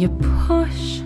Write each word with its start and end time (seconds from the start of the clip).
You 0.00 0.08
push, 0.46 1.02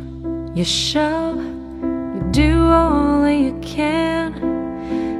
you 0.54 0.62
shove, 0.64 1.42
you 1.42 2.28
do 2.30 2.68
all 2.68 3.28
you 3.28 3.58
can, 3.60 4.34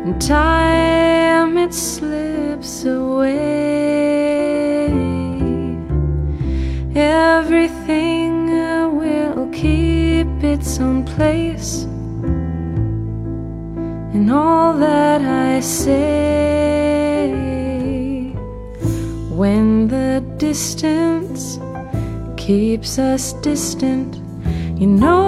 and 0.07 0.23
time 0.23 1.59
it 1.59 1.75
slips 1.75 2.85
away. 2.85 3.33
Everything 6.95 8.47
will 8.97 9.49
keep 9.51 10.29
its 10.45 10.79
own 10.79 11.05
place, 11.05 11.83
and 14.15 14.31
all 14.31 14.75
that 14.75 15.21
I 15.21 15.59
say 15.59 17.33
when 19.31 19.89
the 19.89 20.23
distance 20.37 21.59
keeps 22.45 22.99
us 22.99 23.33
distant. 23.41 24.17
You 24.79 24.87
know, 24.87 25.23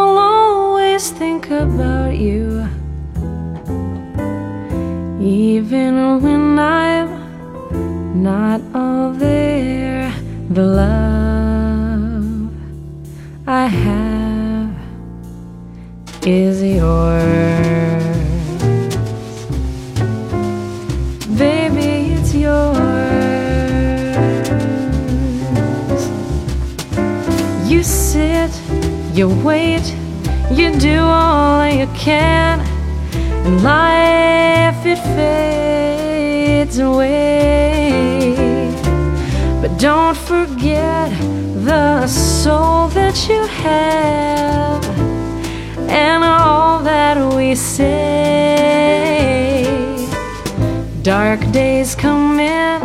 I'll 0.00 0.18
always 0.18 1.10
think 1.10 1.50
about 1.50 2.16
you, 2.16 2.66
even 5.20 6.22
when 6.22 6.58
I'm 6.58 8.22
not 8.22 8.62
all 8.74 9.12
there. 9.12 10.10
The 10.48 10.62
love 10.62 12.50
I 13.46 13.66
have 13.66 14.74
is 16.26 16.62
yours. 16.62 17.19
You 27.70 27.84
sit, 27.84 28.50
you 29.14 29.28
wait, 29.44 29.94
you 30.50 30.76
do 30.76 30.98
all 30.98 31.68
you 31.68 31.86
can, 31.94 32.58
and 33.46 33.62
life 33.62 34.84
it 34.84 34.98
fades 35.14 36.80
away. 36.80 38.34
But 39.62 39.78
don't 39.78 40.16
forget 40.16 41.12
the 41.64 42.08
soul 42.08 42.88
that 42.88 43.28
you 43.28 43.46
have 43.62 44.84
and 45.88 46.24
all 46.24 46.82
that 46.82 47.16
we 47.36 47.54
say. 47.54 47.94
Dark 51.02 51.38
days 51.52 51.94
come 51.94 52.40
in, 52.40 52.80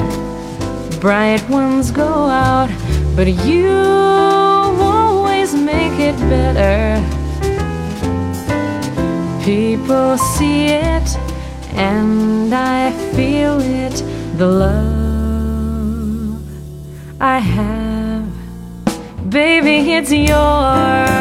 bright 0.99 1.41
ones 1.49 1.89
go 1.89 2.27
out, 2.29 2.69
but 3.15 3.27
you 3.27 4.14
it 6.09 6.17
better. 6.29 7.01
People 9.43 10.17
see 10.17 10.67
it, 10.67 11.07
and 11.73 12.53
I 12.53 12.91
feel 13.15 13.59
it 13.59 14.03
the 14.37 14.47
love 14.47 16.39
I 17.19 17.39
have. 17.39 18.25
Baby, 19.29 19.93
it's 19.93 20.11
yours. 20.11 21.15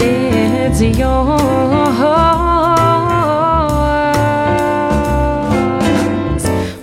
It's 0.00 0.80
yours. 0.98 1.38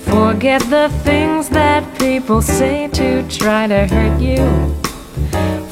Forget 0.04 0.62
the 0.70 0.90
things 1.04 1.48
that 1.50 1.85
people 2.06 2.40
say 2.40 2.88
to 2.88 3.28
try 3.30 3.66
to 3.66 3.88
hurt 3.88 4.22
you. 4.22 4.46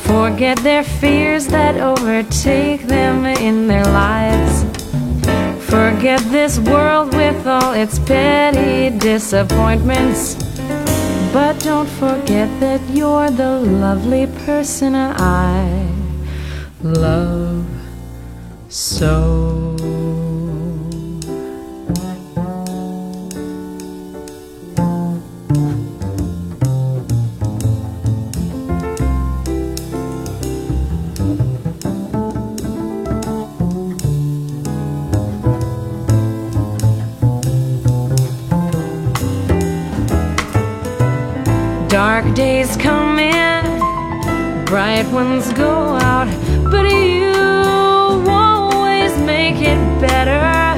Forget 0.09 0.57
their 0.63 0.83
fears 0.83 1.45
that 1.47 1.75
overtake 1.77 2.81
them 2.87 3.27
in 3.27 3.67
their 3.67 3.85
lives. 3.85 4.63
Forget 5.69 6.19
this 6.31 6.57
world 6.57 7.13
with 7.13 7.45
all 7.45 7.73
its 7.73 7.99
petty 7.99 8.89
disappointments. 8.97 10.33
But 11.31 11.59
don't 11.59 11.91
forget 12.01 12.49
that 12.59 12.81
you're 12.89 13.29
the 13.29 13.59
lovely 13.59 14.25
person 14.45 14.95
I 14.95 15.87
love 16.81 17.63
so. 18.69 19.72
Dark 42.13 42.35
days 42.35 42.77
come 42.77 43.17
in, 43.17 43.65
bright 44.65 45.07
ones 45.11 45.51
go 45.53 45.97
out, 46.09 46.27
but 46.69 46.83
you 46.83 47.33
always 48.29 49.17
make 49.21 49.55
it 49.55 49.79
better. 49.99 50.77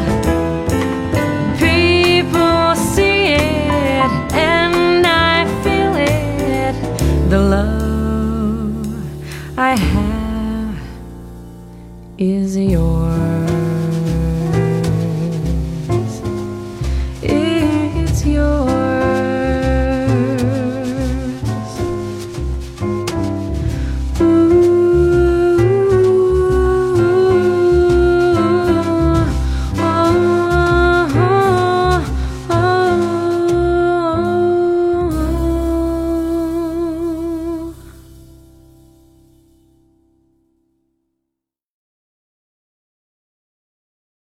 People 1.60 2.74
see 2.76 3.34
it, 3.34 4.12
and 4.32 5.06
I 5.06 5.44
feel 5.62 5.94
it. 5.98 7.30
The 7.30 7.40
love 7.40 9.58
I 9.58 9.76
have 9.76 10.78
is 12.18 12.56
yours. 12.56 13.35